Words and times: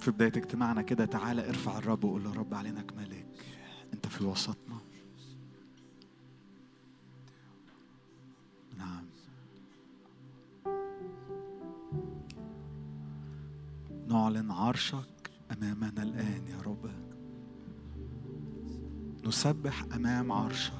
في 0.00 0.10
بداية 0.10 0.32
اجتماعنا 0.36 0.82
كده 0.82 1.04
تعالى 1.04 1.48
ارفع 1.48 1.78
الرب 1.78 2.04
وقول 2.04 2.24
له 2.24 2.32
رب 2.34 2.54
علينك 2.54 2.92
ملك 2.96 3.26
أنت 3.94 4.06
في 4.06 4.24
وسطنا. 4.24 4.78
نعم. 8.78 9.04
نعلن 14.08 14.50
عرشك 14.50 15.30
أمامنا 15.52 16.02
الآن. 16.02 16.37
نسبح 19.38 19.84
أمام 19.94 20.32
عرشك. 20.32 20.72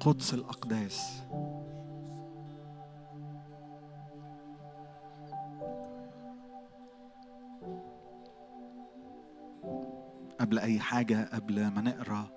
قدس 0.00 0.34
الأقداس. 0.34 1.22
قبل 10.40 10.58
أي 10.58 10.80
حاجة 10.80 11.28
قبل 11.32 11.66
ما 11.66 11.80
نقرأ 11.80 12.30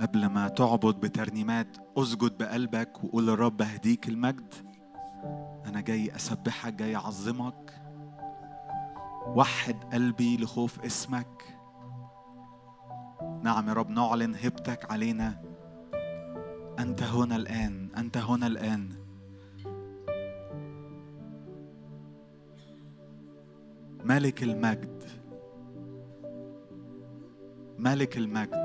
قبل 0.00 0.26
ما 0.26 0.48
تعبد 0.48 1.00
بترنيمات 1.00 1.76
أسجد 1.96 2.38
بقلبك 2.38 3.04
وقول 3.04 3.26
للرب 3.26 3.62
أهديك 3.62 4.08
المجد. 4.08 4.54
أنا 5.66 5.80
جاي 5.80 6.16
أسبحك 6.16 6.72
جاي 6.72 6.96
أعظمك. 6.96 7.82
وحد 9.26 9.84
قلبي 9.92 10.36
لخوف 10.36 10.80
اسمك. 10.80 11.59
نعم 13.42 13.68
يا 13.68 13.72
رب 13.72 13.90
نعلن 13.90 14.34
هبتك 14.34 14.92
علينا. 14.92 15.42
أنت 16.78 17.02
هنا 17.02 17.36
الآن 17.36 17.88
أنت 17.96 18.16
هنا 18.16 18.46
الآن. 18.46 18.88
ملك 24.04 24.42
المجد. 24.42 25.02
ملك 27.78 28.16
المجد. 28.16 28.59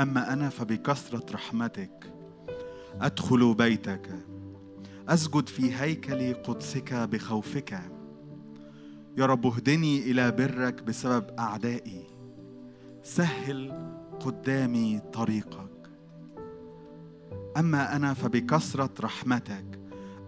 أما 0.00 0.32
أنا 0.32 0.48
فبكثرة 0.48 1.32
رحمتك 1.32 2.12
أدخل 3.00 3.54
بيتك 3.54 4.10
أسجد 5.08 5.48
في 5.48 5.74
هيكل 5.74 6.34
قدسك 6.34 6.94
بخوفك. 6.94 7.80
يا 9.18 9.26
رب 9.26 9.46
اهدني 9.46 10.10
إلى 10.10 10.30
برك 10.30 10.82
بسبب 10.82 11.24
أعدائي. 11.38 12.06
سهل 13.02 13.72
قدامي 14.20 15.00
طريقك. 15.12 15.90
أما 17.56 17.96
أنا 17.96 18.14
فبكثرة 18.14 18.90
رحمتك 19.00 19.80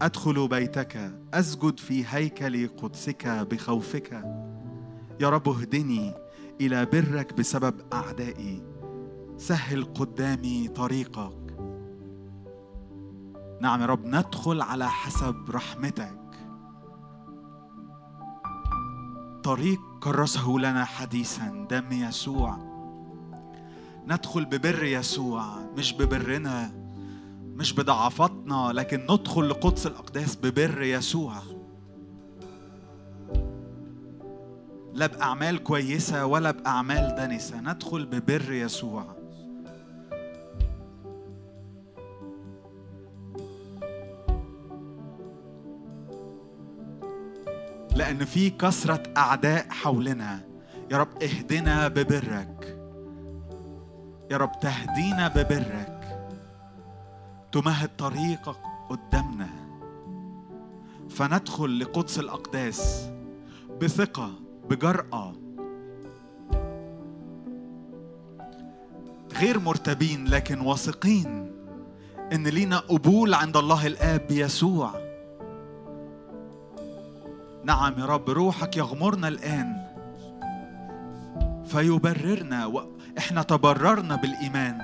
أدخل 0.02 0.48
بيتك 0.48 1.20
أسجد 1.34 1.78
في 1.78 2.04
هيكل 2.08 2.68
قدسك 2.68 3.26
بخوفك. 3.26 4.12
يا 5.20 5.28
رب 5.28 5.48
اهدني 5.48 6.14
إلى 6.60 6.86
برك 6.86 7.32
بسبب 7.34 7.74
أعدائي. 7.92 8.71
سهل 9.36 9.84
قدامي 9.84 10.68
طريقك. 10.68 11.56
نعم 13.60 13.80
يا 13.80 13.86
رب 13.86 14.06
ندخل 14.06 14.60
على 14.60 14.90
حسب 14.90 15.50
رحمتك. 15.50 16.18
طريق 19.44 19.80
كرسه 20.00 20.50
لنا 20.50 20.84
حديثا 20.84 21.66
دم 21.70 21.92
يسوع. 21.92 22.58
ندخل 24.06 24.44
ببر 24.44 24.84
يسوع 24.84 25.44
مش 25.76 25.92
ببرنا 25.92 26.70
مش 27.42 27.72
بضعفاتنا 27.72 28.70
لكن 28.72 29.00
ندخل 29.10 29.48
لقدس 29.48 29.86
الأقداس 29.86 30.36
ببر 30.36 30.82
يسوع. 30.82 31.34
لا 34.92 35.06
بأعمال 35.06 35.62
كويسة 35.62 36.26
ولا 36.26 36.50
بأعمال 36.50 37.14
دنسة 37.18 37.60
ندخل 37.60 38.06
ببر 38.06 38.52
يسوع. 38.52 39.21
لأن 47.96 48.24
في 48.24 48.50
كثرة 48.50 49.02
أعداء 49.16 49.66
حولنا. 49.70 50.40
يا 50.90 50.98
رب 50.98 51.22
اهدنا 51.22 51.88
ببرك. 51.88 52.78
يا 54.30 54.36
رب 54.36 54.52
تهدينا 54.60 55.28
ببرك. 55.28 56.28
تمهد 57.52 57.90
طريقك 57.98 58.56
قدامنا. 58.90 59.48
فندخل 61.10 61.80
لقدس 61.80 62.18
الأقداس 62.18 63.08
بثقة 63.82 64.30
بجرأة. 64.70 65.32
غير 69.36 69.58
مرتبين 69.58 70.28
لكن 70.28 70.60
واثقين 70.60 71.52
إن 72.32 72.46
لينا 72.46 72.78
قبول 72.78 73.34
عند 73.34 73.56
الله 73.56 73.86
الآب 73.86 74.26
بيسوع 74.28 75.01
نعم 77.64 77.98
يا 77.98 78.04
رب 78.04 78.30
روحك 78.30 78.76
يغمرنا 78.76 79.28
الآن. 79.28 79.76
فيبررنا 81.66 82.66
وإحنا 82.66 83.42
تبررنا 83.42 84.16
بالإيمان. 84.16 84.78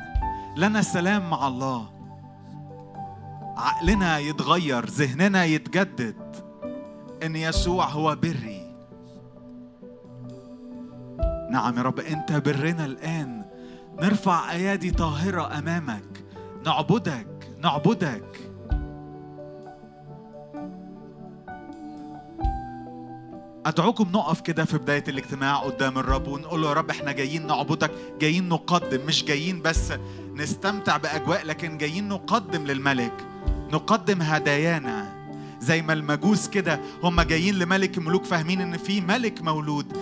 لنا 0.57 0.83
سلام 0.83 1.31
مع 1.31 1.49
الله. 1.49 1.91
عقلنا 3.57 4.19
يتغير 4.19 4.87
ذهننا 4.87 5.45
يتجدد. 5.45 6.37
إن 7.23 7.37
يسوع 7.37 7.87
هو 7.87 8.17
بري. 8.17 8.75
نعم 11.51 11.79
يا 11.79 11.83
رب 11.83 12.01
أنت 12.01 12.33
برنا 12.33 12.85
الآن. 12.85 13.45
نرفع 14.01 14.51
أيادي 14.51 14.91
طاهرة 14.91 15.59
أمامك. 15.59 16.25
نعبدك 16.67 17.55
نعبدك. 17.61 18.48
أدعوكم 23.67 24.09
نقف 24.13 24.41
كده 24.41 24.65
في 24.65 24.79
بداية 24.79 25.05
الاجتماع 25.09 25.57
قدام 25.57 25.99
الرب 25.99 26.29
ونقول 26.29 26.63
له 26.63 26.69
يا 26.69 26.73
رب 26.73 26.91
إحنا 26.91 27.13
جايين 27.13 27.47
نعبدك 27.47 27.91
جايين 28.21 28.49
نقدم 28.49 29.07
مش 29.07 29.25
جايين 29.25 29.63
بس 29.63 29.93
نستمتع 30.35 30.97
بأجواء 30.97 31.47
لكن 31.47 31.79
جايين 31.79 32.09
نقدم 32.09 32.65
للملك 32.65 33.13
نقدم 33.73 34.23
هدايانا. 34.23 35.19
زي 35.61 35.83
ما 35.83 35.93
المجوس 35.93 36.49
كده 36.49 36.81
هم 37.03 37.21
جايين 37.21 37.59
لملك 37.59 37.99
الملوك 37.99 38.25
فاهمين 38.25 38.61
إن 38.61 38.77
في 38.77 39.01
ملك 39.01 39.43
مولود 39.43 39.97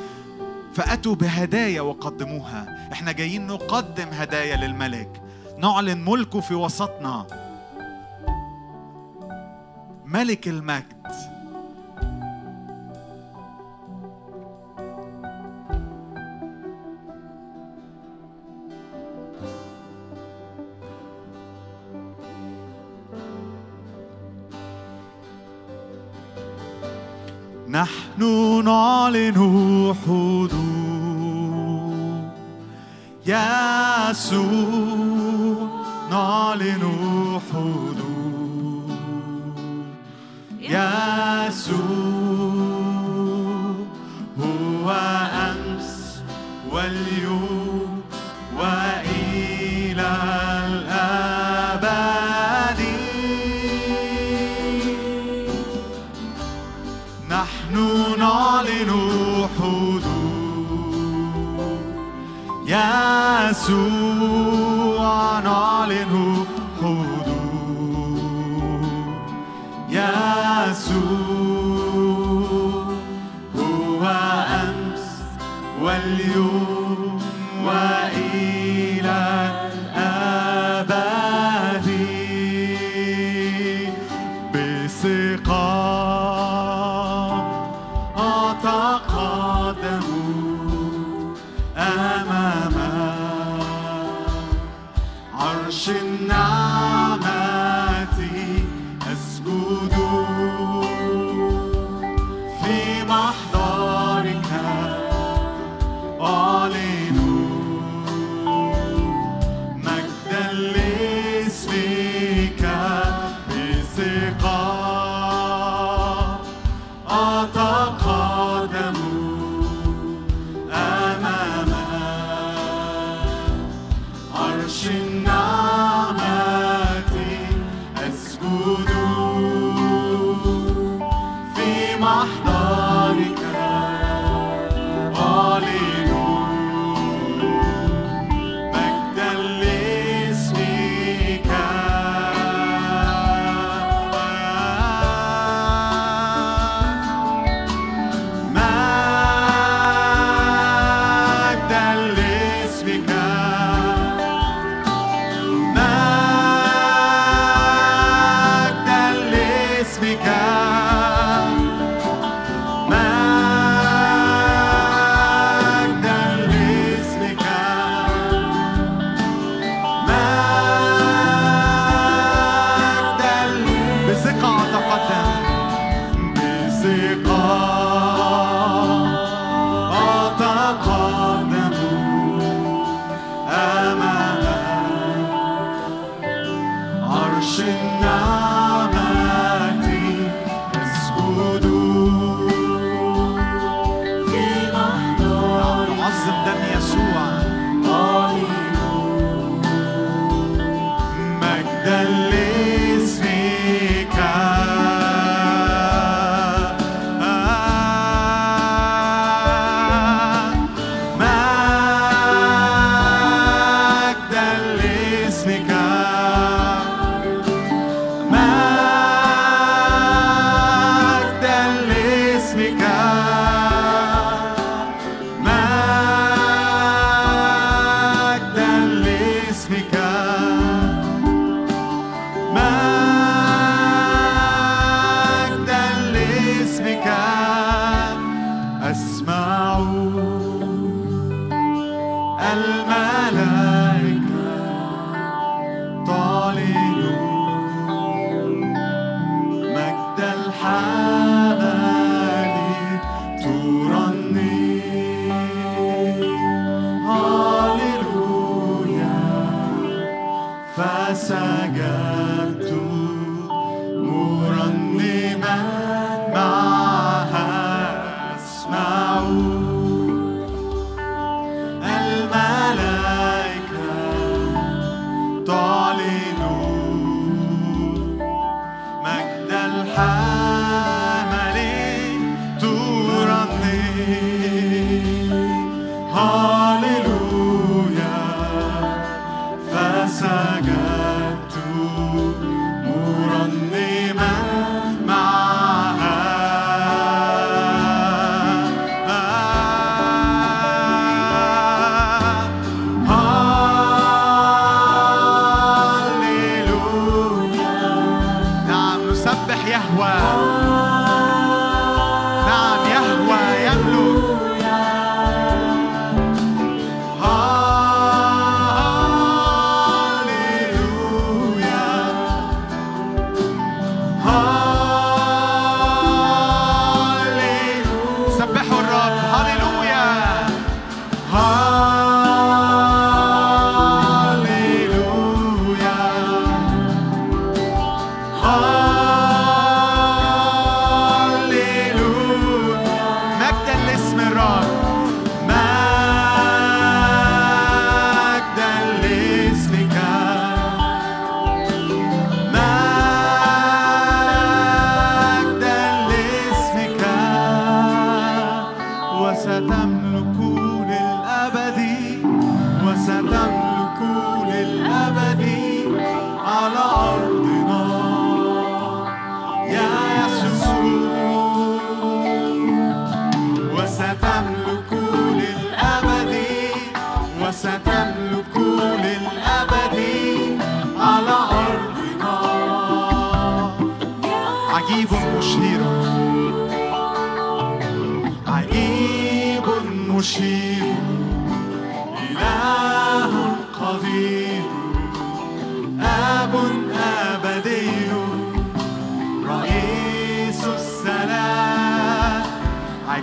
فأتوا 0.75 1.15
بهدايا 1.15 1.81
وقدموها. 1.81 2.89
إحنا 2.93 3.13
جايين 3.13 3.47
نقدم 3.47 4.09
هدايا 4.13 4.57
للملك. 4.57 5.23
نعلن 5.59 6.05
ملكه 6.05 6.41
في 6.41 6.55
وسطنا. 6.55 7.27
ملك 10.07 10.49
المجد. 10.49 11.36
نحن 27.77 28.21
نعلن 28.65 29.39
حضور 30.05 30.51
يسوع 33.27 34.57
نعلن 36.11 36.85
حضور 37.51 38.87
يسوع 40.61 41.87
هو 44.41 44.91
نعلن 58.67 59.49
حضور 59.59 60.03
يسوع 63.77 65.41
نعلن 65.41 66.36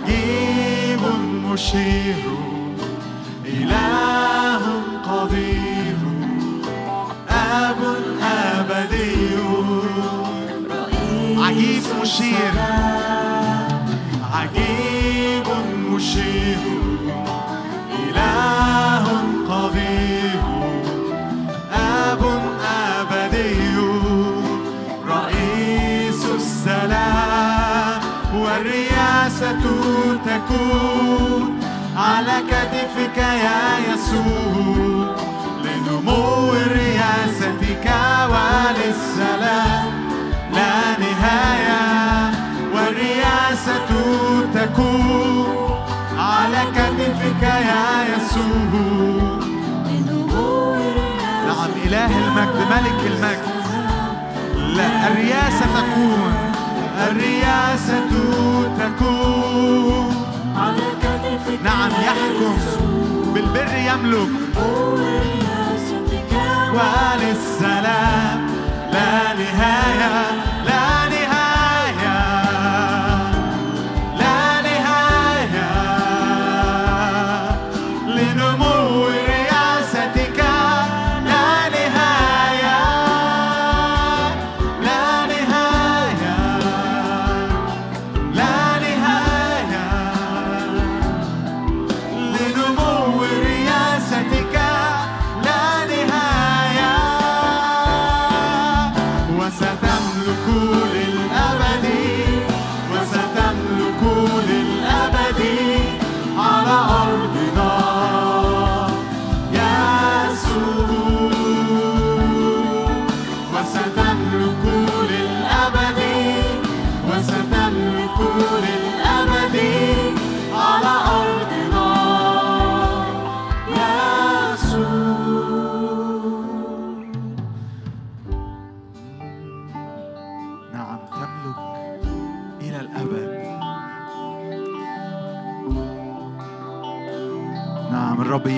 عجيب 0.04 1.00
مشير 1.52 2.24
إله 3.46 4.62
قدير 5.08 5.96
آب 7.30 7.80
أبدي. 8.22 9.14
عجيب 11.38 11.82
مشير 12.02 12.54
عجيب 14.32 15.48
مشير 15.90 16.58
إله 18.08 19.06
قدير 19.48 20.42
آب 21.72 22.22
أبدي. 23.00 23.76
رئيس 25.08 26.24
السلام 26.34 28.00
والرياسة 29.40 30.18
تكون 30.26 31.60
على 31.96 32.42
كتفك 32.50 33.18
يا 33.18 33.78
يسوع. 33.88 35.16
لنمو 35.64 36.52
رياستك 36.52 37.86
وللسلام. 38.32 39.86
لا 40.52 40.98
نهاية 40.98 42.30
والرياسة 42.74 43.90
تكون 44.54 45.46
على 46.18 46.62
كتفك 46.76 47.42
يا 47.42 47.86
يسوع. 48.16 49.40
نعم 51.46 51.70
إله 51.86 52.10
المجد 52.18 52.58
ملك 52.70 53.00
المجد. 53.06 53.54
لا 54.76 55.08
الرياسة 55.08 55.66
تكون 55.74 56.34
الرياسة 57.08 58.04
تكون 58.10 58.73
نعم 61.84 62.02
يحكم 62.02 62.56
بالبر 63.34 63.76
يملك. 63.76 64.28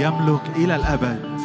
يملك 0.07 0.43
إلى 0.57 0.77
الأبد. 0.77 1.37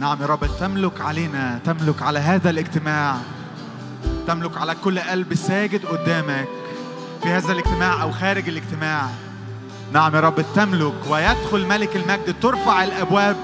نعم 0.00 0.22
يا 0.22 0.26
رب 0.26 0.40
تملك 0.60 1.00
علينا 1.00 1.58
تملك 1.64 2.02
على 2.02 2.18
هذا 2.18 2.50
الاجتماع. 2.50 3.16
تملك 4.26 4.56
على 4.56 4.74
كل 4.74 4.98
قلب 4.98 5.34
ساجد 5.34 5.86
قدامك 5.86 6.48
في 7.22 7.28
هذا 7.28 7.52
الاجتماع 7.52 8.02
أو 8.02 8.12
خارج 8.12 8.48
الاجتماع. 8.48 9.29
نعم 9.92 10.14
يا 10.14 10.20
رب 10.20 10.44
تملك 10.54 10.94
ويدخل 11.08 11.66
ملك 11.66 11.96
المجد 11.96 12.34
ترفع 12.42 12.84
الأبواب 12.84 13.36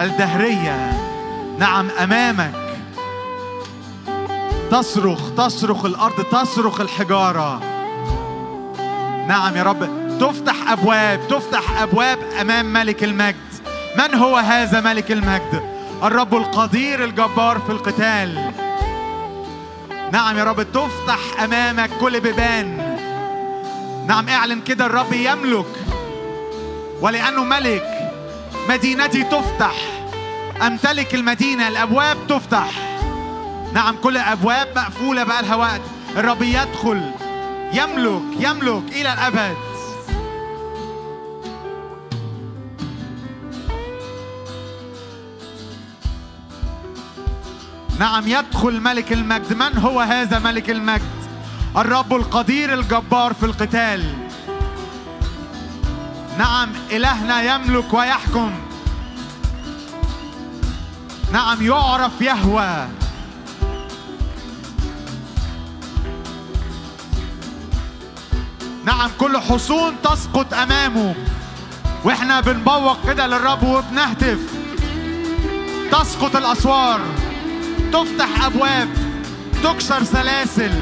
الدهرية. 0.00 0.92
نعم 1.58 1.90
أمامك. 1.90 2.54
تصرخ 4.70 5.34
تصرخ 5.36 5.84
الأرض 5.84 6.22
تصرخ 6.22 6.80
الحجارة. 6.80 7.60
نعم 9.28 9.56
يا 9.56 9.62
رب 9.62 9.88
تفتح 10.20 10.70
أبواب 10.70 11.20
تفتح 11.28 11.82
أبواب 11.82 12.18
أمام 12.40 12.72
ملك 12.72 13.04
المجد. 13.04 13.36
من 13.98 14.14
هو 14.14 14.36
هذا 14.36 14.80
ملك 14.80 15.12
المجد؟ 15.12 15.62
الرب 16.02 16.34
القدير 16.34 17.04
الجبار 17.04 17.58
في 17.58 17.72
القتال. 17.72 18.52
نعم 20.12 20.38
يا 20.38 20.44
رب 20.44 20.62
تفتح 20.62 21.42
أمامك 21.44 21.90
كل 22.00 22.20
بيبان. 22.20 22.96
نعم 24.06 24.28
اعلن 24.28 24.60
كده 24.60 24.86
الرب 24.86 25.12
يملك 25.12 25.66
ولأنه 27.00 27.44
ملك 27.44 28.12
مدينتي 28.68 29.22
تفتح 29.22 29.74
أمتلك 30.66 31.14
المدينة 31.14 31.68
الأبواب 31.68 32.16
تفتح. 32.28 32.70
نعم 33.74 33.96
كل 33.96 34.16
أبواب 34.16 34.68
مقفولة 34.76 35.24
بقى 35.24 35.42
لها 35.42 35.54
وقت 35.54 35.80
الرب 36.16 36.42
يدخل 36.42 37.10
يملك 37.72 38.22
يملك 38.38 38.82
إلى 38.92 39.12
الأبد. 39.12 39.56
نعم 47.98 48.28
يدخل 48.28 48.80
ملك 48.80 49.12
المجد. 49.12 49.52
من 49.52 49.78
هو 49.78 50.00
هذا 50.00 50.38
ملك 50.38 50.70
المجد؟ 50.70 51.20
الرب 51.76 52.14
القدير 52.14 52.74
الجبار 52.74 53.34
في 53.34 53.46
القتال. 53.46 54.29
نعم 56.40 56.68
إلهنا 56.90 57.54
يملك 57.54 57.94
ويحكم. 57.94 58.52
نعم 61.32 61.62
يعرف 61.62 62.20
يهوى. 62.20 62.88
نعم 68.84 69.10
كل 69.18 69.38
حصون 69.38 69.94
تسقط 70.02 70.54
أمامه. 70.54 71.14
وإحنا 72.04 72.40
بنبوق 72.40 73.06
كده 73.06 73.26
للرب 73.26 73.62
وبنهتف. 73.62 74.38
تسقط 75.92 76.36
الأسوار. 76.36 77.00
تفتح 77.92 78.44
أبواب. 78.44 78.88
تكسر 79.64 80.04
سلاسل. 80.04 80.72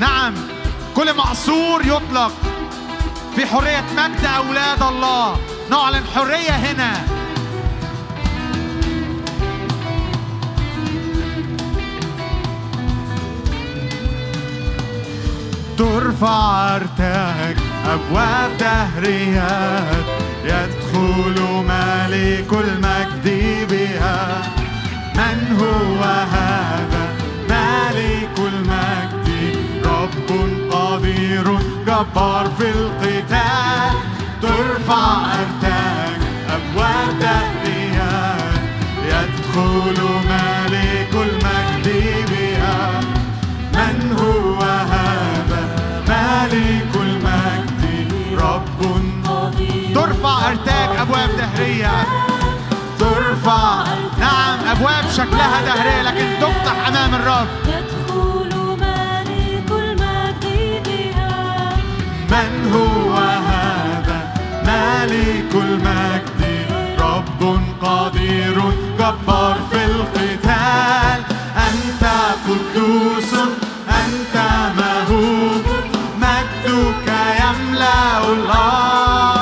نعم 0.00 0.34
كل 0.96 1.14
معصور 1.14 1.86
يطلق. 1.86 2.32
في 3.38 3.46
حرية 3.46 3.84
مجد 3.96 4.24
أولاد 4.24 4.82
الله. 4.82 5.36
نعلن 5.70 6.04
حرية 6.14 6.50
هنا. 6.50 6.92
ترفع 15.78 16.76
ارتاج 16.76 17.56
أبواب 17.86 18.50
دهريات. 18.60 20.04
يدخل 20.44 21.42
ملك 21.68 22.52
المجد 22.52 23.26
بها. 23.70 24.42
من 25.14 25.56
هو 25.60 26.04
هذا 26.04 27.14
ملك 27.48 28.38
المجد؟ 28.38 29.58
رب 29.84 30.47
قدير 30.98 31.58
جبار 31.86 32.50
في 32.58 32.70
القتال. 32.70 33.94
ترفع 34.42 35.06
أرتاج 35.38 36.20
أبواب 36.50 37.18
دهرها 37.20 38.36
يدخل 39.06 40.02
ملك 40.30 41.12
المجد 41.14 41.88
بها. 42.30 43.00
من 43.74 44.16
هو 44.20 44.62
هذا 44.62 45.62
ملك 46.08 46.94
المجد؟ 46.94 48.12
رب 48.40 49.02
ترفع 49.94 50.48
أرتاج 50.50 50.88
أبواب 51.00 51.30
دهرية. 51.38 52.06
ترفع 52.98 53.84
نعم 54.20 54.58
أبواب 54.70 55.04
شكلها 55.16 55.62
دهرية 55.66 56.02
لكن 56.02 56.26
تفتح 56.40 56.88
أمام 56.88 57.14
الرب. 57.14 57.48
من 62.30 62.72
هو 62.74 63.14
هذا؟ 63.50 64.18
ملك 64.64 65.52
المجد 65.54 66.40
رب 67.00 67.60
قدير 67.82 68.56
جبار 68.98 69.56
في 69.70 69.84
القتال. 69.84 71.20
أنت 71.56 72.04
قدوس 72.48 73.32
أنت 73.88 74.36
مهوب 74.76 75.64
مجدك 76.20 77.08
يملأ 77.40 78.18
الأرض. 78.32 79.37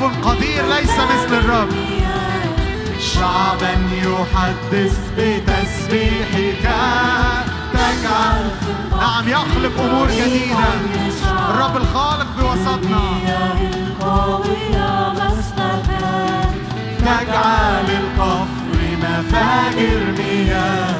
رب 0.00 0.12
قدير 0.24 0.66
ليس 0.66 0.90
مثل 0.90 1.34
الرب. 1.34 1.68
شعبا 3.00 3.74
يحدث 3.92 4.98
بتسبيحك. 5.18 6.68
تجعل 7.72 8.50
نعم 9.00 9.28
يخلق 9.28 9.80
أمور 9.80 10.08
جديدة. 10.10 10.68
الرب 11.50 11.76
الخالق 11.76 12.26
بوسطنا. 12.38 13.00
تجعل 16.98 17.84
القفر 17.90 18.78
مفاجر 19.02 20.00
مياه. 20.18 20.94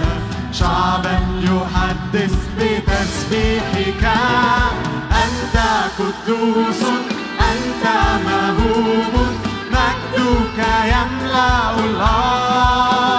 شعبا 0.52 1.20
يحدث 1.40 2.34
بتسبيحك. 2.58 4.04
أنت 5.12 5.56
قدوس 5.98 6.82
أنت 7.52 7.84
مهوب 8.26 9.14
مجدك 9.72 10.58
يملأ 10.84 11.70
الأرض 11.84 13.17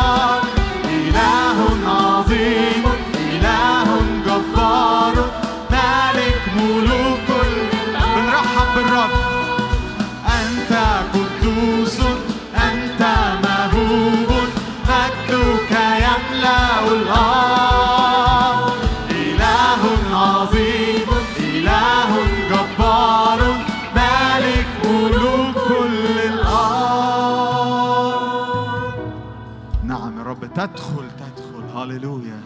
تدخل 30.59 31.07
تدخل. 31.19 31.77
هللويا. 31.77 32.41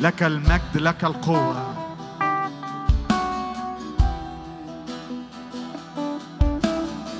لك 0.00 0.22
المجد 0.22 0.76
لك 0.76 1.04
القوة. 1.04 1.74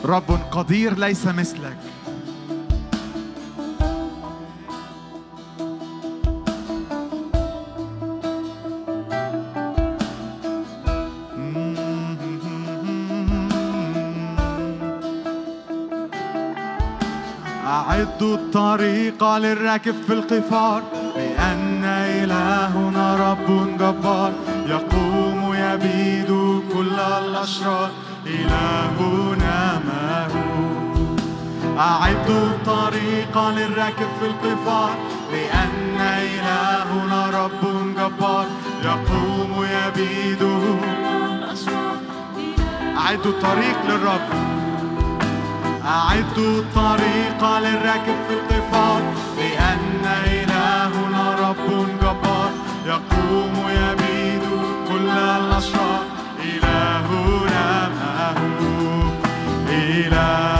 رب 0.04 0.40
قدير 0.52 0.98
ليس 0.98 1.26
مثلك. 1.26 1.89
أعدوا 17.70 18.34
الطريق 18.34 19.36
للراكب 19.36 19.94
في 20.06 20.12
القفار 20.12 20.82
بأن 21.16 21.84
إلهنا 21.84 23.30
رب 23.30 23.76
جبار. 23.78 24.32
يقوم 24.66 25.54
يبيد 25.54 26.26
كل 26.74 27.00
الأشرار 27.24 27.90
إلهنا 28.26 29.80
ما 29.86 30.26
هو. 30.26 31.78
أعدوا 31.78 32.46
الطريق 32.54 33.48
للراكب 33.48 34.08
في 34.20 34.26
القفار 34.26 34.90
لأن 35.32 36.00
إلهنا 36.00 37.30
رب 37.44 37.62
جبار. 37.98 38.46
يقوم 38.84 39.64
يبيد 39.64 40.42
أعدوا 42.96 43.32
الطريق 43.32 43.78
للرب. 43.88 44.59
أعدوا 45.90 46.58
الطريق 46.62 47.58
للراكب 47.58 48.16
في 48.28 48.34
القفار 48.34 49.02
لأن 49.38 50.04
إلهنا 50.24 51.34
رب 51.40 51.86
جبار. 52.02 52.50
يقوم 52.86 53.54
يبيد 53.68 54.42
كل 54.88 55.08
الأشرار. 55.10 56.04
إلهنا 56.44 57.88
مهوب 57.88 59.14
إلهنا 59.68 60.59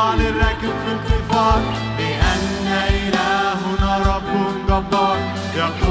الطريق 0.00 0.30
للراكب 0.30 0.72
في 0.86 0.92
القفار 0.92 1.60
لأن 1.98 2.66
إلهنا 2.66 3.98
رب 3.98 4.32
جبار. 4.68 5.16
يقوم 5.56 5.89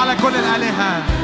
على 0.00 0.16
كل 0.16 0.36
الآلهة. 0.36 1.19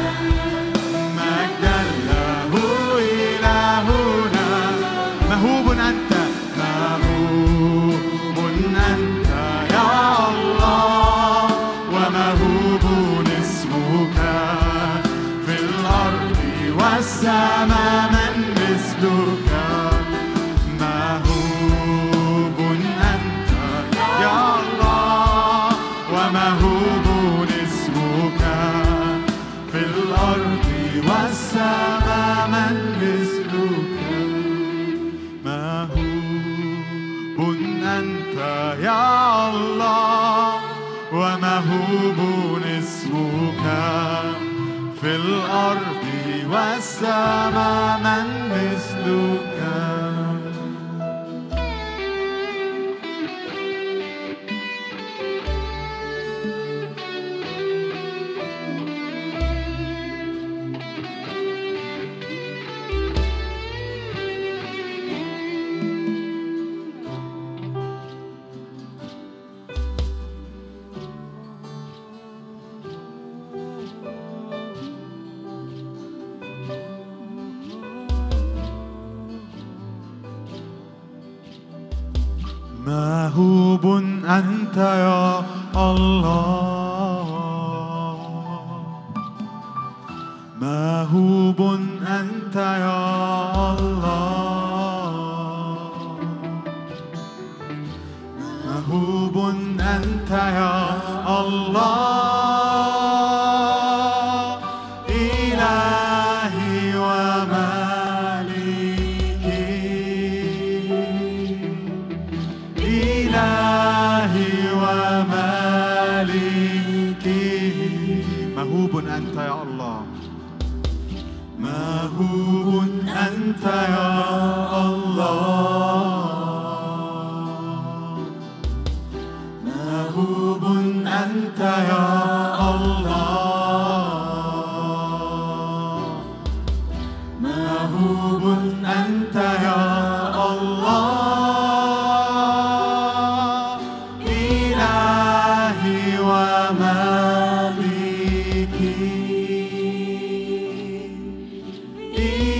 والسماء 46.97 47.99
من 47.99 48.36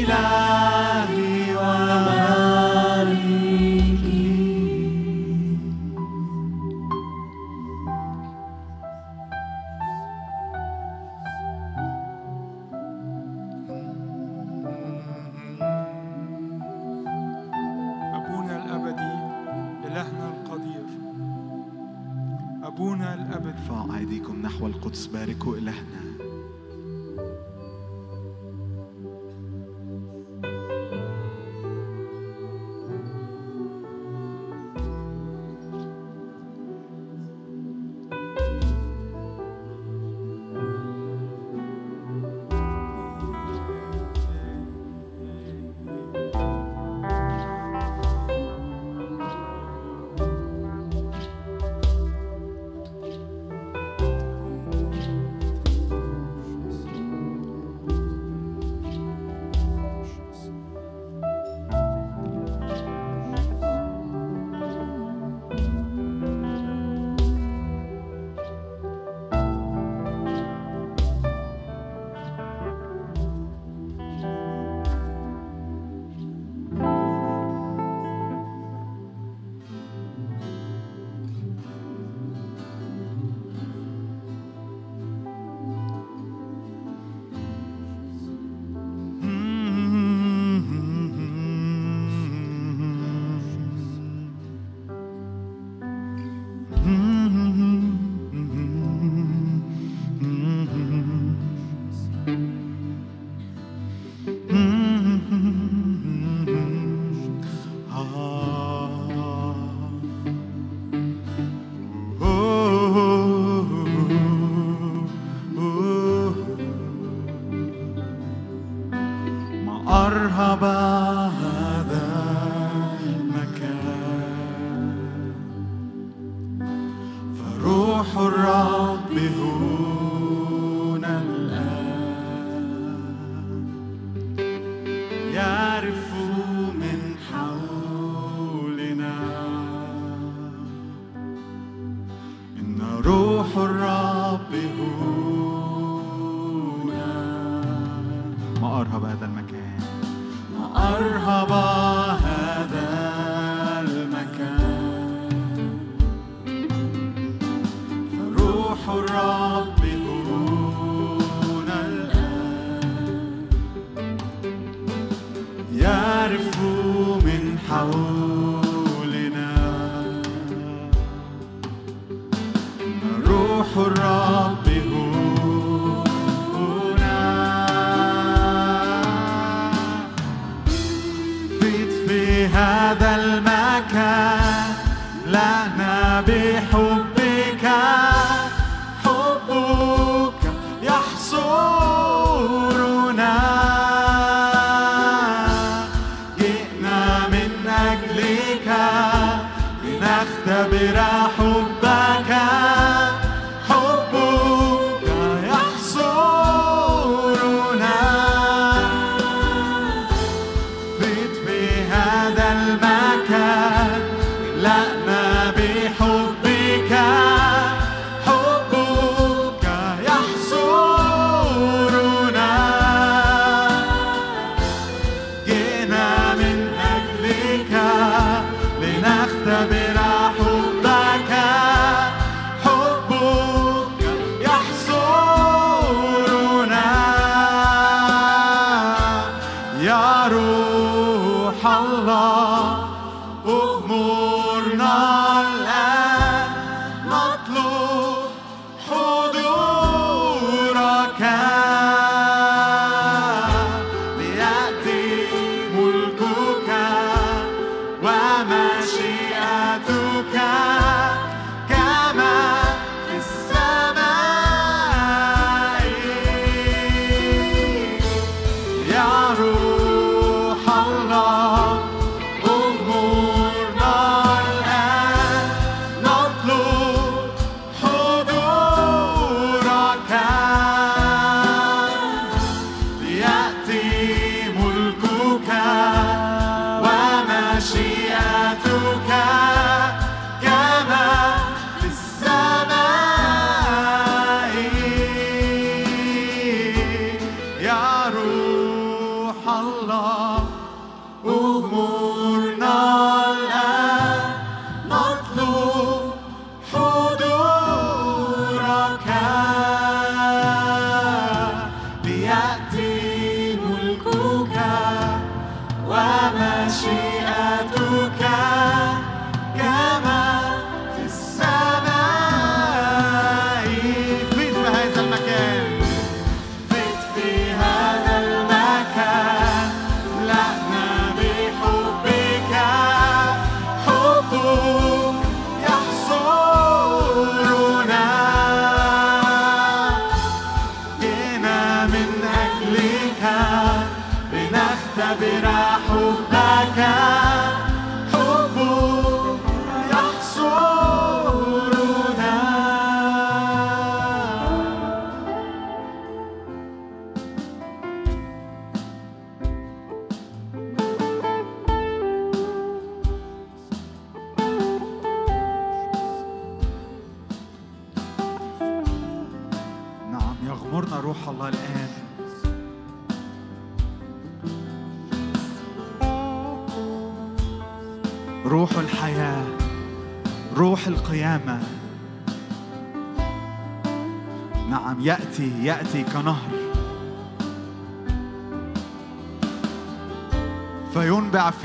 Milan. 0.07 0.46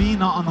not 0.02 0.36
on 0.36 0.46
the 0.46 0.51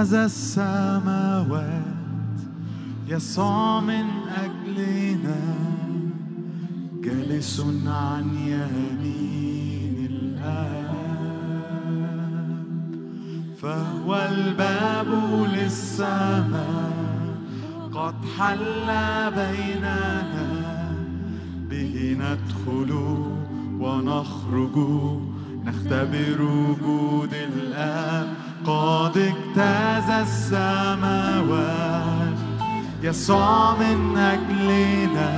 اجتاز 0.00 0.14
السماوات 0.14 1.80
يسوع 3.08 3.80
من 3.80 4.04
أجلنا 4.44 5.40
جالس 7.04 7.60
عن 7.86 8.24
يمين 8.46 10.08
الآب 10.10 10.94
فهو 13.62 14.28
الباب 14.32 15.08
للسماء 15.54 17.36
قد 17.92 18.14
حل 18.38 18.86
بيننا 19.30 20.48
به 21.70 22.16
ندخل 22.20 22.92
ونخرج 23.80 24.76
نختبر 25.64 26.42
وجود 26.42 27.34
الآب. 27.34 28.49
قد 28.70 29.16
اجتاز 29.16 30.10
السماوات. 30.10 31.70
يسوع 33.02 33.74
من 33.74 34.18
أجلنا 34.18 35.30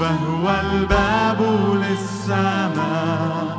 فهو 0.00 0.60
الباب 0.60 1.42
للسماء. 1.74 3.58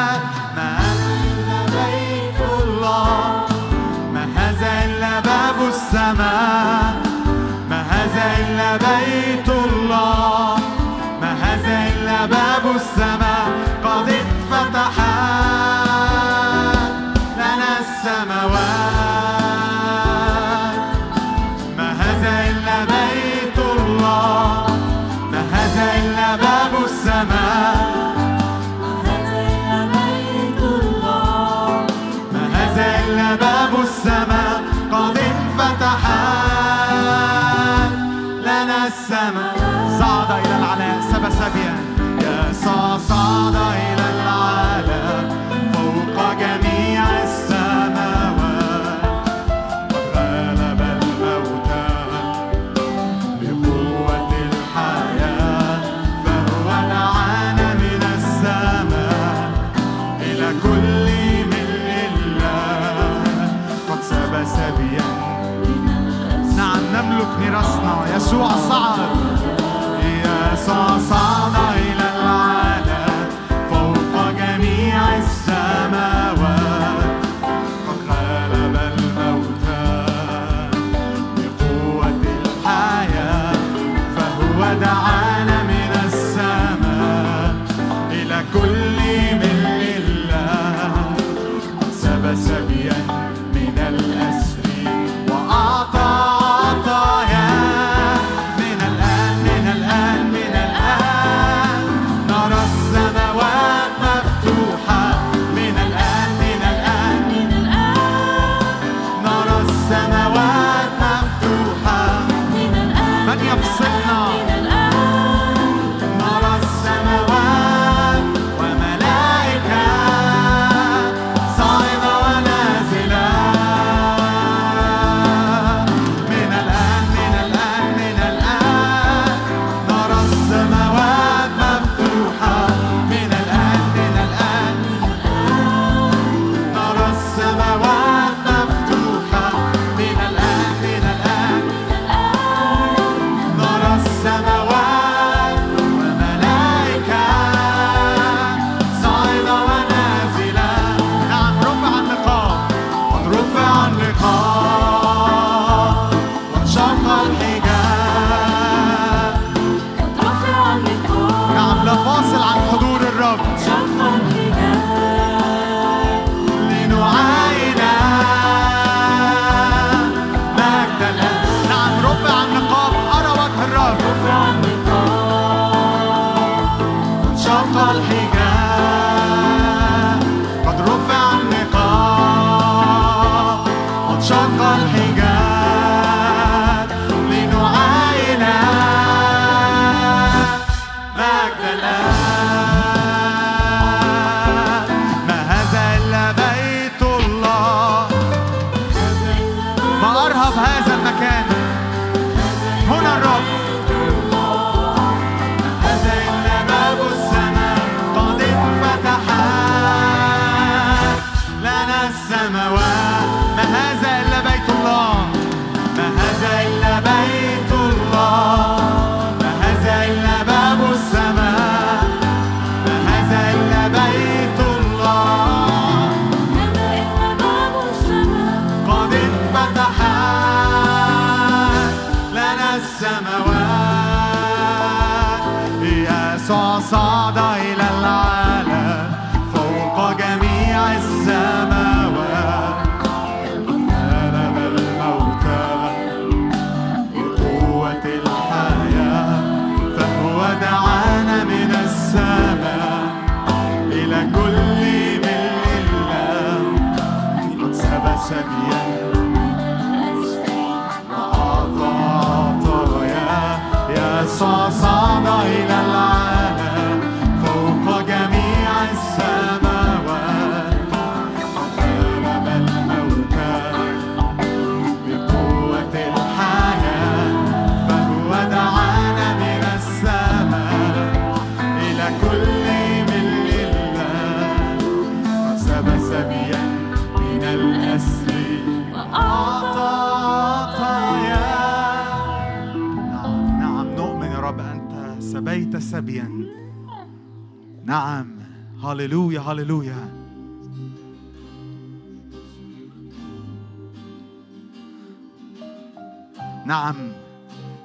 نعم. 306.65 307.11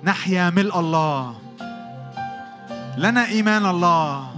نحيا 0.04 0.50
ملء 0.50 0.78
الله. 0.78 1.34
لنا 2.96 3.26
إيمان 3.26 3.66
الله. 3.66 4.30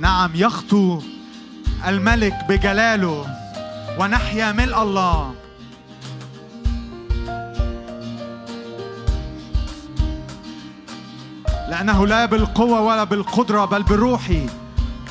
نعم 0.00 0.30
يخطو 0.34 1.02
الملك 1.86 2.34
بجلاله. 2.48 3.26
ونحيا 3.98 4.52
ملء 4.52 4.82
الله. 4.82 5.34
لأنه 11.68 12.06
لا 12.06 12.26
بالقوة 12.26 12.80
ولا 12.80 13.04
بالقدرة 13.04 13.64
بل 13.64 13.82
بروحي. 13.82 14.46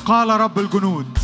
قال 0.06 0.28
رب 0.28 0.58
الجنود. 0.58 1.23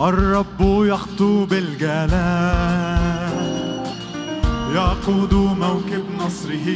الرب 0.00 0.60
يخطو 0.60 1.44
بالجلال 1.44 2.16
يقود 4.74 5.34
موكب 5.34 6.04
نصره. 6.18 6.66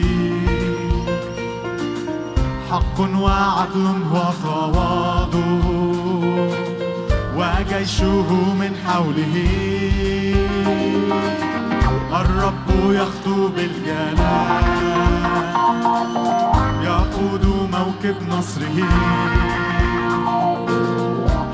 حق 2.71 3.01
وعدل 3.01 4.03
وتواضع 4.13 5.39
وجيشه 7.37 8.33
من 8.61 8.73
حوله. 8.87 9.35
الرب 12.21 12.69
يخطو 12.91 13.49
بالجلال 13.49 14.65
يقود 16.83 17.45
موكب 17.73 18.17
نصره. 18.31 18.89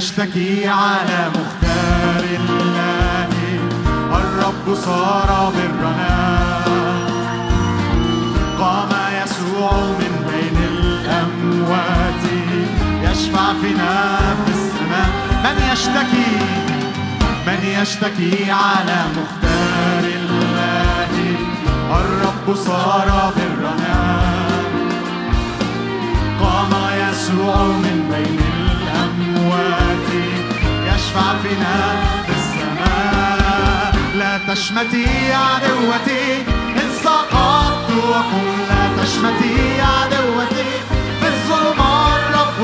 من 0.00 0.04
يشتكي 0.04 0.68
على 0.68 1.30
مختار 1.34 2.24
الله. 2.24 3.28
الرب 4.18 4.74
صار 4.74 5.52
برنا 5.54 6.16
قام 8.60 8.88
يسوع 9.22 9.72
من 10.00 10.14
بين 10.28 10.56
الأموات. 10.72 12.24
يشفع 13.02 13.52
فينا 13.62 14.16
في 14.44 14.50
السماء. 14.50 15.10
من 15.44 15.56
يشتكي؟ 15.72 16.32
من 17.46 17.60
يشتكي 17.82 18.50
على 18.50 18.98
مختار 19.16 20.04
الله؟ 20.04 21.12
الرب 22.00 22.56
صار 22.56 23.32
برنا 23.36 24.22
قام 26.40 26.72
يسوع 27.02 27.56
من 27.64 28.08
بين 28.12 28.40
الأموات. 28.40 29.89
يشفع 30.86 31.28
فينا 31.42 31.76
في 32.26 32.32
السماء. 32.40 33.94
لا 34.14 34.38
تشمتي 34.48 35.06
عدوتي 35.32 36.24
إن 36.76 36.90
سقطت 37.04 37.88
وقم 38.08 38.46
لا 38.68 38.82
تشمتي 39.02 39.80
عدوتي. 39.80 40.70
في 41.20 41.26
الظلمات 41.28 42.22
رب 42.34 42.58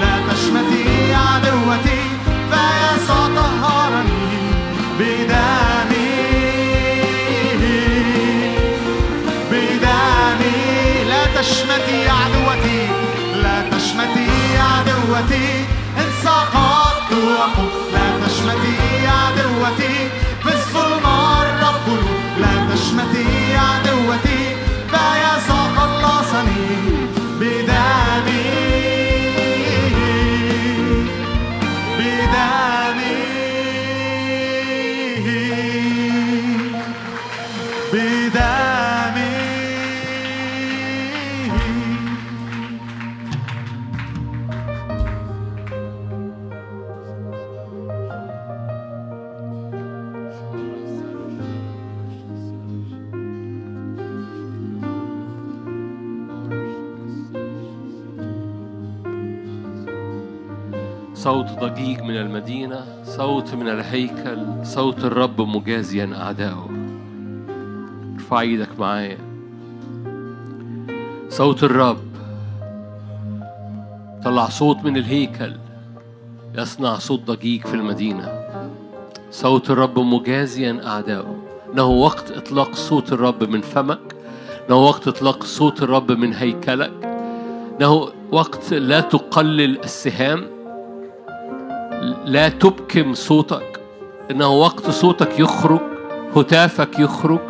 لا 0.00 0.14
تشمتي 0.32 0.84
عدوتي. 1.14 2.02
فيسوع 2.50 3.26
طهرني 3.36 4.36
بدمي. 4.98 6.10
بدمي. 9.50 11.04
لا 11.08 11.22
تشمتي 11.40 11.98
عدوتي 12.08 12.80
لا 13.42 13.56
تشمتي 13.70 14.28
عدوتي. 14.58 15.48
تشمتي 18.26 19.06
عدوتي 19.06 20.08
في 20.42 20.48
الظلمة 20.48 21.42
الرب 21.42 21.98
لا 22.40 22.74
تشمتي 22.74 23.56
عدوتي 23.56 23.95
ضجيج 61.66 62.00
من 62.00 62.16
المدينة 62.16 62.84
صوت 63.04 63.54
من 63.54 63.68
الهيكل 63.68 64.38
صوت 64.62 65.04
الرب 65.04 65.40
مجازيا 65.40 66.10
أعدائه 66.14 66.68
ارفع 68.14 68.40
إيدك 68.40 68.68
معايا. 68.78 69.18
صوت 71.28 71.64
الرب. 71.64 71.98
طلع 74.24 74.48
صوت 74.48 74.84
من 74.84 74.96
الهيكل. 74.96 75.52
يصنع 76.54 76.98
صوت 76.98 77.20
ضجيج 77.20 77.66
في 77.66 77.74
المدينة. 77.74 78.48
صوت 79.30 79.70
الرب 79.70 79.98
مجازيا 79.98 80.80
أعدائه 80.86 81.36
إنه 81.72 81.86
وقت 81.86 82.30
إطلاق 82.30 82.74
صوت 82.74 83.12
الرب 83.12 83.44
من 83.44 83.60
فمك. 83.60 84.16
إنه 84.68 84.76
وقت 84.76 85.08
إطلاق 85.08 85.44
صوت 85.44 85.82
الرب 85.82 86.12
من 86.12 86.32
هيكلك. 86.34 86.92
إنه 87.80 88.08
وقت 88.32 88.72
لا 88.72 89.00
تقلل 89.00 89.84
السهام. 89.84 90.55
لا 92.24 92.48
تبكم 92.48 93.14
صوتك. 93.14 93.80
إنه 94.30 94.48
وقت 94.48 94.90
صوتك 94.90 95.40
يخرج 95.40 95.80
هتافك 96.36 96.98
يخرج 96.98 97.40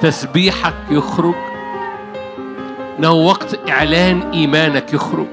تسبيحك 0.00 0.74
يخرج. 0.90 1.34
إنه 2.98 3.12
وقت 3.12 3.68
إعلان 3.70 4.30
إيمانك 4.30 4.94
يخرج. 4.94 5.26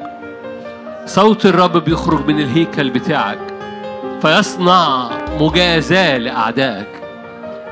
صوت 1.05 1.45
الرب 1.45 1.77
بيخرج 1.77 2.27
من 2.27 2.39
الهيكل 2.39 2.89
بتاعك 2.89 3.39
فيصنع 4.21 5.09
مجازاة 5.39 6.17
لأعدائك. 6.17 6.87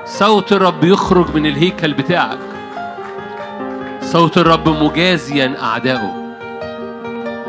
صوت 0.05 0.51
الرب 0.51 0.83
يخرج 0.83 1.35
من 1.35 1.45
الهيكل 1.45 1.93
بتاعك. 1.93 2.39
صوت 4.01 4.37
الرب 4.37 4.69
مجازيا 4.69 5.55
أعدائه. 5.61 6.24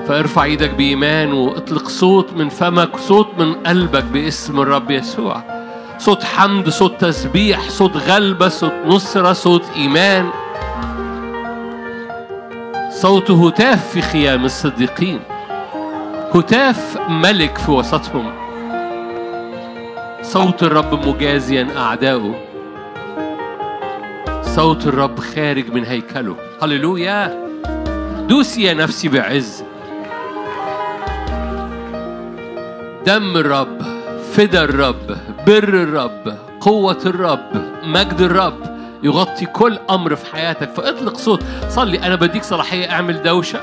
فارفع 0.08 0.44
إيدك 0.44 0.70
بإيمان 0.70 1.32
واطلق 1.32 1.88
صوت 1.88 2.32
من 2.32 2.48
فمك 2.48 2.96
صوت 2.96 3.28
من 3.38 3.54
قلبك 3.54 4.04
باسم 4.04 4.60
الرب 4.60 4.90
يسوع. 4.90 5.42
صوت 5.98 6.24
حمد 6.24 6.68
صوت 6.68 7.00
تسبيح 7.00 7.68
صوت 7.68 7.96
غلبة 7.96 8.48
صوت 8.48 8.72
نصرة 8.86 9.32
صوت 9.32 9.62
إيمان. 9.76 10.30
صوت 12.90 13.30
هتاف 13.30 13.90
في 13.90 14.02
خيام 14.02 14.44
الصديقين. 14.44 15.20
هتاف 16.34 16.98
ملك 17.08 17.58
في 17.58 17.70
وسطهم. 17.70 18.32
صوت 20.22 20.62
الرب 20.62 21.08
مجازيا 21.08 21.68
أعداؤه. 21.76 22.34
صوت 24.42 24.86
الرب 24.86 25.20
خارج 25.20 25.72
من 25.72 25.84
هيكله. 25.84 26.36
هللويا. 26.62 27.46
دوسي 28.28 28.62
يا 28.62 28.74
نفسي 28.74 29.08
بعز. 29.08 29.65
دم 33.06 33.36
الرب 33.36 33.82
فدا 34.32 34.64
الرب 34.64 35.16
بر 35.46 35.68
الرب 35.68 36.36
قوة 36.60 36.98
الرب 37.06 37.50
مجد 37.84 38.20
الرب 38.20 38.76
يغطي 39.02 39.46
كل 39.46 39.78
أمر 39.90 40.16
في 40.16 40.36
حياتك. 40.36 40.70
فاطلق 40.76 41.16
صوت 41.16 41.42
صلي. 41.68 41.98
أنا 41.98 42.14
بديك 42.14 42.44
صلاحية 42.44 42.92
اعمل 42.92 43.22
دوشة. 43.22 43.60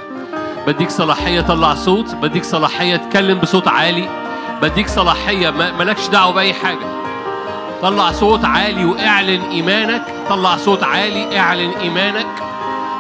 بديك 0.67 0.89
صلاحية 0.89 1.41
طلع 1.41 1.75
صوت. 1.75 2.15
بديك 2.15 2.43
صلاحية 2.43 2.95
اتكلم 2.95 3.39
بصوت 3.39 3.67
عالي. 3.67 4.09
بديك 4.61 4.87
صلاحية 4.87 5.49
ما- 5.49 5.71
مالكش 5.71 6.07
دعوة 6.07 6.33
بأي 6.33 6.53
حاجة. 6.53 6.87
طلع 7.81 8.11
صوت 8.11 8.45
عالي 8.45 8.85
واعلن 8.85 9.41
إيمانك. 9.41 10.05
طلع 10.29 10.57
صوت 10.57 10.83
عالي 10.83 11.39
اعلن 11.39 11.71
إيمانك. 11.81 12.27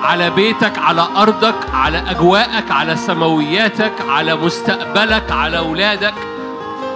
على 0.03 0.29
بيتك 0.29 0.77
على 0.77 1.07
أرضك 1.17 1.55
على 1.73 2.03
أجواءك 2.11 2.71
على 2.71 2.95
سماوياتك 2.95 3.93
على 4.09 4.35
مستقبلك 4.35 5.31
على 5.31 5.57
أولادك. 5.57 6.13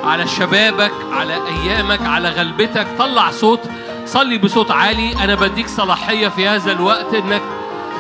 على 0.07 0.27
شبابك 0.27 0.91
على 1.11 1.33
أيامك 1.47 2.01
على 2.01 2.29
غلبتك. 2.29 2.87
طلع 2.99 3.31
صوت 3.31 3.59
صلي 4.05 4.37
بصوت 4.37 4.71
عالي. 4.71 5.23
أنا 5.23 5.35
بديك 5.35 5.67
صلاحية 5.67 6.27
في 6.27 6.47
هذا 6.47 6.71
الوقت 6.71 7.13
إنك 7.13 7.41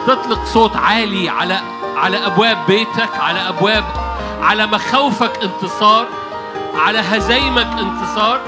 تطلق 0.07 0.45
صوت 0.45 0.75
عالي 0.75 1.29
على 1.29 1.59
على 1.97 2.25
أبواب 2.25 2.57
بيتك 2.67 3.09
على 3.19 3.39
أبواب 3.49 3.83
على 4.41 4.67
مخاوفك 4.67 5.31
انتصار 5.43 6.05
على 6.75 6.99
هزايمك 6.99 7.67
انتصار. 7.79 8.39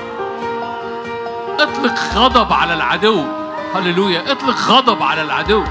اطلق 1.59 1.99
غضب 2.15 2.53
على 2.53 2.73
العدو. 2.73 3.25
هللويا. 3.75 4.31
اطلق 4.31 4.57
غضب 4.57 5.03
على 5.03 5.21
العدو. 5.21 5.63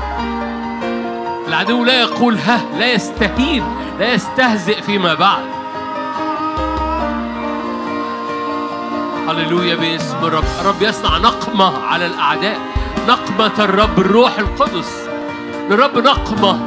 العدو 1.49 1.85
لا 1.85 2.01
يقول 2.01 2.39
ها 2.39 2.61
لا 2.79 2.93
يستهين 2.93 3.65
لا 3.99 4.15
يستهزئ 4.15 4.83
فيما 4.83 5.15
بعد. 5.15 5.58
هللويا 9.29 9.75
باسم 9.75 10.17
الرب. 10.23 10.45
الرب 10.61 10.83
يصنع 10.83 11.19
نقمة 11.19 11.79
على 11.87 12.07
الأعداء. 12.07 12.59
نقمة 13.09 13.65
الرب 13.65 13.99
الروح 13.99 14.39
القدس. 14.39 15.09
للرب 15.71 15.99
نقمة 15.99 16.61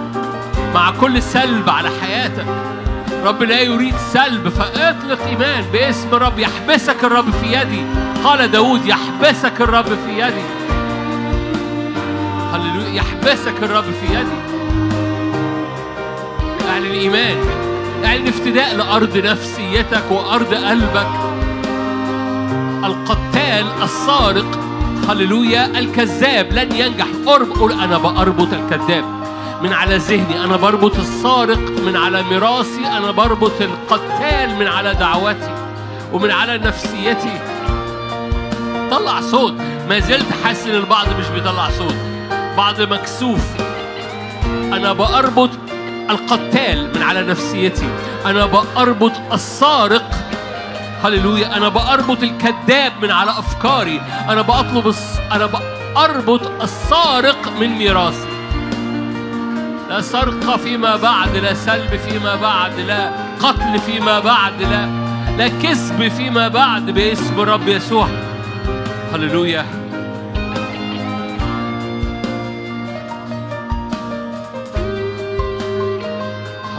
مع 0.74 0.92
كل 1.02 1.22
سلب 1.22 1.70
على 1.70 1.90
حياتك. 2.02 2.46
رب 3.24 3.44
لا 3.44 3.62
يريد 3.62 3.96
سلب 4.14 4.50
فاطلق 4.50 5.28
إيمان 5.28 5.64
باسم 5.74 6.08
الرب. 6.14 6.40
يحبسك 6.40 7.04
الرب 7.04 7.32
في 7.32 7.54
يدي. 7.54 7.82
قال 8.24 8.52
داود 8.52 8.86
يحبسك 8.86 9.62
الرب 9.62 9.86
في 9.86 10.20
يدي. 10.20 10.44
هللويا 12.54 12.94
يحبسك 12.94 13.64
الرب 13.64 13.84
في 13.84 14.16
يدي. 14.16 14.42
اعلن 16.70 16.92
ايمان 16.92 17.38
اعلن 18.06 18.28
افتداء 18.28 18.76
لأرض 18.76 19.18
نفسيتك 19.18 20.12
وأرض 20.12 20.54
قلبك. 20.54 21.31
القتال 22.84 23.66
السارق. 23.84 24.60
هللويا 25.10 25.80
الكذاب 25.80 26.54
لن 26.54 26.76
ينجح. 26.76 27.08
قرب 27.26 27.50
قول 27.50 27.72
أنا 27.72 27.98
بأربط 27.98 28.48
الكذاب. 28.54 29.06
من 29.64 29.74
على 29.74 29.98
ذهني 29.98 30.44
أنا 30.44 30.56
بربط 30.56 30.98
السارق. 30.98 31.60
من 31.86 31.96
على 31.96 32.24
ميراثي 32.24 32.88
أنا 32.98 33.12
بربط 33.12 33.62
القتال. 33.62 34.56
من 34.60 34.68
على 34.68 34.94
دعوتي 34.94 35.56
ومن 36.14 36.32
على 36.32 36.58
نفسيتي. 36.58 37.40
طلع 38.92 39.22
صوت. 39.22 39.54
ما 39.90 40.00
زلت 40.00 40.28
حاسس 40.44 40.68
إن 40.68 40.76
البعض 40.76 41.08
مش 41.20 41.28
بيطلع 41.28 41.70
صوت. 41.70 41.96
بعض 42.58 42.82
مكسوف. 42.82 43.42
أنا 44.46 44.94
بأربط 44.94 45.50
القتال. 46.10 46.90
من 46.96 47.02
على 47.02 47.22
نفسيتي 47.22 47.90
أنا 48.26 48.46
بأربط 48.46 49.12
السارق. 49.34 50.12
هللويا. 51.04 51.58
أنا 51.58 51.70
بأربط 51.70 52.24
الكذاب 52.24 52.94
من 53.02 53.12
على 53.12 53.32
أفكاري. 53.32 54.02
أنا 54.30 54.42
بطلب 54.42 54.88
الس... 54.88 55.20
أنا 55.32 55.46
بأربط 55.46 56.62
السارق 56.62 57.52
من 57.60 57.70
ميراثي. 57.70 58.28
لا 59.90 60.02
سرقة 60.02 60.58
فيما 60.58 60.96
بعد 60.96 61.36
لا 61.36 61.54
سلب 61.54 62.00
فيما 62.10 62.36
بعد 62.36 62.80
لا 62.80 63.12
قتل 63.40 63.80
فيما 63.80 64.20
بعد 64.20 64.62
لا 64.62 64.90
لا 65.38 65.48
كذب 65.48 66.08
فيما 66.08 66.48
بعد 66.48 66.90
باسم 66.90 67.40
الرب 67.40 67.68
يسوع. 67.68 68.08
هللويا. 69.14 69.81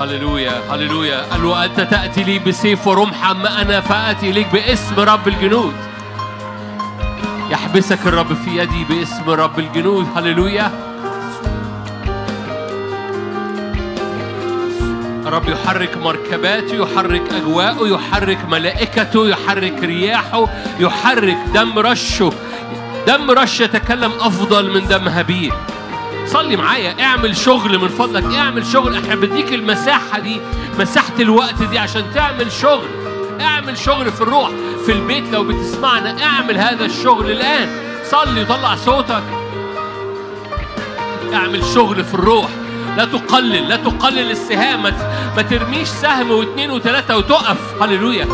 هللويا 0.02 0.52
هللويا. 0.70 1.22
قال 1.30 1.44
وأنت 1.44 1.80
تأتي 1.80 2.22
لي 2.22 2.38
بسيف 2.38 2.86
ورمح 2.86 3.30
أما 3.30 3.62
أنا 3.62 3.80
فآتي 3.80 4.30
إليك 4.30 4.46
باسم 4.52 5.00
رب 5.00 5.28
الجنود؟ 5.28 5.74
يحبسك 7.50 8.06
الرب 8.06 8.34
في 8.34 8.56
يدي 8.56 8.84
باسم 8.84 9.30
رب 9.30 9.58
الجنود. 9.58 10.06
هللويا. 10.16 10.70
الرب 15.26 15.48
يحرك 15.48 15.96
مركباته 15.96 16.74
يحرك 16.74 17.32
أجواءه 17.32 17.88
يحرك 17.88 18.38
ملائكته 18.48 19.28
يحرك 19.28 19.78
رياحه 19.82 20.48
يحرك 20.80 21.38
دم 21.54 21.78
رشه. 21.78 22.32
دم 23.06 23.30
رش 23.30 23.60
يتكلم 23.60 24.12
أفضل 24.20 24.70
من 24.70 24.88
دم 24.88 25.08
هابيل 25.08 25.52
صلي 26.26 26.56
معايا 26.56 27.02
اعمل 27.04 27.36
شغل 27.36 27.78
من 27.78 27.88
فضلك 27.88 28.34
اعمل 28.34 28.66
شغل. 28.66 28.96
إحنا 28.96 29.14
بديك 29.14 29.52
المساحة 29.52 30.18
دي 30.18 30.40
مساحة 30.78 31.20
الوقت 31.20 31.62
دي 31.62 31.78
عشان 31.78 32.04
تعمل 32.14 32.52
شغل. 32.52 32.88
اعمل 33.40 33.78
شغل 33.78 34.12
في 34.12 34.20
الروح 34.20 34.50
في 34.86 34.92
البيت 34.92 35.24
لو 35.32 35.44
بتسمعنا. 35.44 36.22
اعمل 36.22 36.58
هذا 36.58 36.84
الشغل 36.84 37.30
الآن. 37.30 37.68
صلي 38.10 38.42
وطلع 38.42 38.76
صوتك. 38.76 39.22
اعمل 41.34 41.64
شغل 41.64 42.04
في 42.04 42.14
الروح. 42.14 42.48
لا 42.96 43.04
تقلل 43.04 43.68
لا 43.68 43.76
تقلل 43.76 44.30
السهام. 44.30 44.82
ما 45.36 45.42
ترميش 45.42 45.88
سهم 45.88 46.30
واثنين 46.30 46.70
وثلاثة 46.70 47.16
وتقف. 47.16 47.82
هللويا. 47.82 48.26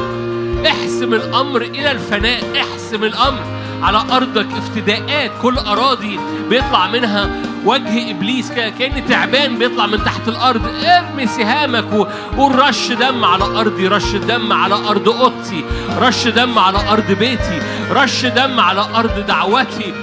احسم 0.66 1.14
الأمر 1.14 1.62
إلى 1.62 1.90
الفناء. 1.90 2.42
احسم 2.56 3.04
الأمر 3.04 3.44
على 3.82 4.04
أرضك. 4.12 4.46
افتداءات. 4.58 5.32
كل 5.42 5.58
أراضي 5.58 6.20
بيطلع 6.50 6.86
منها 6.86 7.42
وجه 7.64 8.10
إبليس 8.10 8.52
كده 8.52 8.68
كأن 8.68 9.06
تعبان 9.08 9.58
بيطلع 9.58 9.86
من 9.86 10.04
تحت 10.04 10.28
الأرض. 10.28 10.62
ارمي 10.84 11.26
سهامك 11.26 11.92
وقول 11.92 12.58
رش 12.58 12.92
دم 12.92 13.24
على 13.24 13.44
أرضي 13.44 13.88
رش 13.88 14.12
دم 14.14 14.52
على 14.52 14.74
أرض 14.74 15.08
أوضتي 15.08 15.64
رش 15.98 16.28
دم 16.28 16.58
على 16.58 16.88
أرض 16.88 17.12
بيتي 17.12 17.62
رش 17.90 18.26
دم 18.26 18.60
على 18.60 18.86
أرض 18.94 19.26
دعوتي. 19.26 19.94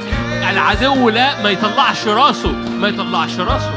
العدو 0.52 1.10
لا 1.10 1.44
ما 1.44 1.50
يطلعش 1.50 2.08
راسه 2.08 2.52
ما 2.52 2.88
يطلعش 2.88 3.40
راسه. 3.40 3.74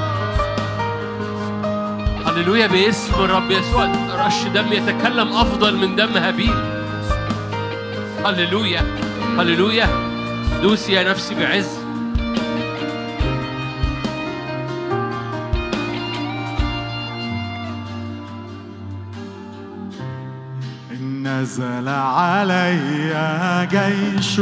هللويا 2.26 2.66
باسم 2.66 3.14
الرب 3.14 3.50
يسوع. 3.50 3.92
رش 4.26 4.42
دم 4.54 4.72
يتكلم 4.72 5.32
أفضل 5.32 5.76
من 5.76 5.96
دم 5.96 6.16
هابيل. 6.16 6.54
هللويا 8.24 8.82
هللويا. 9.38 9.88
دوسي 10.62 10.92
يا 10.92 11.10
نفسي 11.10 11.34
بعز. 11.34 11.77
نزل 21.38 21.88
علي 21.88 23.14
جيش. 23.70 24.40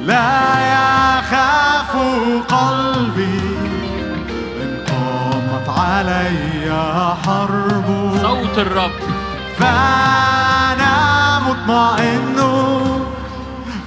لا 0.00 0.30
يخاف 0.74 1.92
قلبي 2.48 3.40
إن 4.62 4.72
قامت 4.88 5.68
علي 5.78 6.72
حرب. 7.26 7.88
صوت 8.22 8.58
الرب. 8.58 8.98
فأنا 9.58 10.94
مطمئن 11.48 12.38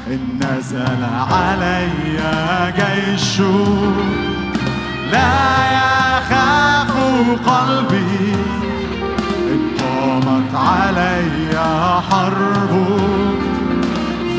إن 0.08 0.40
نزل 0.42 1.04
علي 1.32 2.20
جيش. 2.80 3.40
لا 5.12 5.36
يخاف 5.78 6.94
قلبي 7.48 8.47
قامت 10.18 10.56
علي 10.56 11.54
حرب 12.10 12.72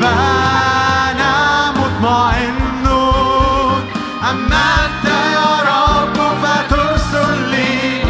فأنا 0.01 1.71
مطمئن. 1.71 2.59
أما 4.31 4.65
أنت 4.85 5.05
يا 5.35 5.51
رب 5.71 6.17
فترسل 6.43 7.49
لي 7.51 8.03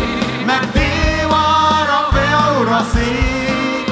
مجدي 0.48 1.26
ورافع 1.26 2.38
رصيد 2.74 3.86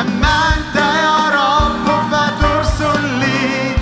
أما 0.00 0.36
أنت 0.56 0.76
يا 0.76 1.18
رب 1.40 1.86
فترسل 2.10 3.02
لي 3.20 3.76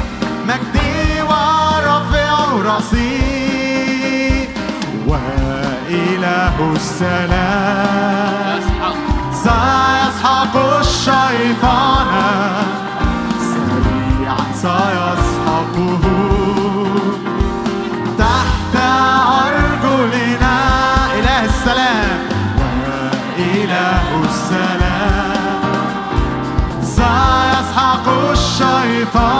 مجدي 0.49 1.23
ورافع 1.23 2.33
رصيد 2.77 4.49
وإله 5.07 6.57
السلام. 6.77 8.48
سيسحق 10.53 10.81
الشيطان. 10.81 12.13
سريعا 13.53 14.45
سيسحقه 14.55 16.05
تحت 18.19 18.75
أرجلنا. 19.45 20.57
إله 21.19 21.45
السلام. 21.45 22.19
وإله 22.59 24.09
السلام. 24.25 25.63
سيسحق 26.83 28.07
الشيطان. 28.31 29.38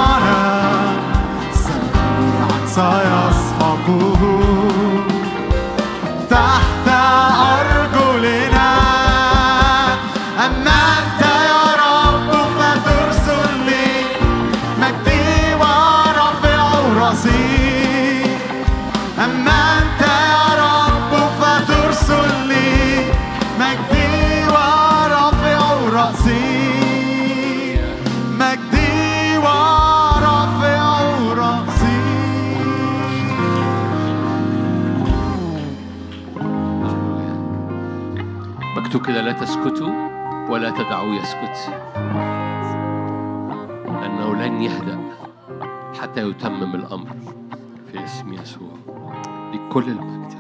كده 39.09 39.21
لا 39.21 39.33
تسكتوا 39.33 39.91
ولا 40.51 40.71
تدعوه 40.71 41.15
يسكت. 41.15 41.73
لأنه 43.87 44.35
لن 44.35 44.63
يهدأ 44.63 44.99
حتى 46.01 46.29
يتمم 46.29 46.75
الأمر 46.75 47.09
في 47.93 48.05
اسم 48.05 48.33
يسوع. 48.33 48.71
لكل 49.55 49.89
المجد 49.89 50.38